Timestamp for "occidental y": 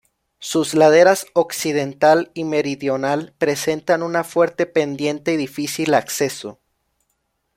1.33-2.43